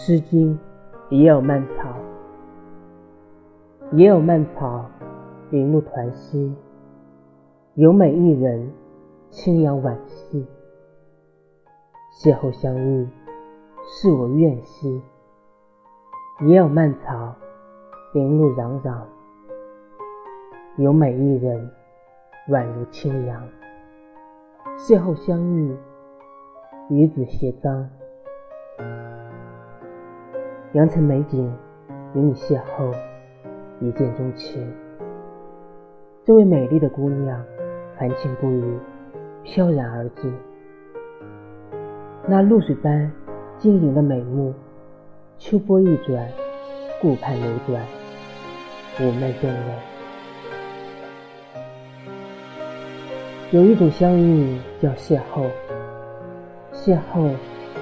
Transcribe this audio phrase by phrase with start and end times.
[0.00, 0.56] 诗经》
[1.10, 1.92] 也有蔓草，
[3.90, 4.88] 也有蔓草，
[5.50, 6.54] 零露团兮，
[7.74, 8.72] 有美一人，
[9.28, 10.46] 清扬婉兮。
[12.22, 13.08] 邂逅相遇，
[13.88, 15.02] 是我愿兮。
[16.46, 17.34] 也有蔓草，
[18.14, 19.02] 零露攘攘，
[20.76, 21.68] 有美一人，
[22.50, 23.42] 宛如清扬。
[24.78, 25.76] 邂逅相遇，
[26.88, 27.84] 与子偕臧。
[30.72, 31.50] 良辰美景，
[32.14, 32.94] 与你邂逅，
[33.80, 34.70] 一见钟情。
[36.26, 37.42] 这位美丽的姑娘，
[37.96, 38.78] 含情不语，
[39.42, 40.30] 飘然而至。
[42.26, 43.10] 那露水般
[43.56, 44.52] 晶莹的美目，
[45.38, 46.28] 秋波一转，
[47.00, 47.82] 顾盼流转，
[48.98, 49.62] 妩媚动人。
[53.52, 55.46] 有一种相遇叫邂逅，
[56.74, 57.34] 邂逅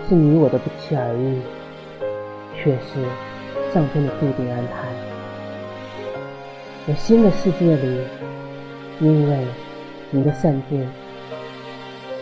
[0.08, 1.40] 是你我的不期而遇，
[2.66, 2.98] 却是
[3.72, 4.88] 上天的注定安排。
[6.88, 8.00] 我新的世界里，
[8.98, 9.46] 因为
[10.10, 10.84] 你的善变，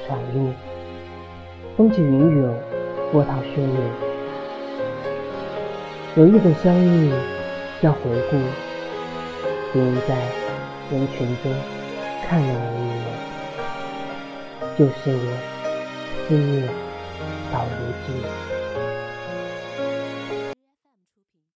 [0.06, 0.53] 闯入。
[1.78, 2.55] 风起云涌，
[3.11, 3.91] 波涛汹涌。
[6.17, 7.11] 有一种相遇
[7.81, 8.36] 叫回顾，
[9.73, 10.14] 别人在
[10.91, 11.51] 人群中
[12.29, 15.27] 看了我一眼，就是我
[16.29, 16.69] 思念
[17.51, 17.70] 到如
[18.06, 18.14] 今。